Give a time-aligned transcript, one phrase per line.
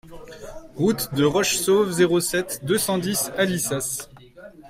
[0.77, 4.09] Route de Rochessauve, zéro sept, deux cent dix Alissas